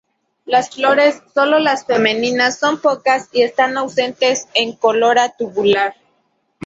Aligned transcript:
Las 0.45 0.71
flores, 0.73 1.21
solo 1.31 1.59
las 1.59 1.85
femeninas 1.85 2.57
son 2.57 2.81
pocas 2.81 3.25
o 3.29 3.29
están 3.33 3.77
ausentes 3.77 4.47
en 4.55 4.73
corola 4.75 5.35
tubular. 5.37 5.93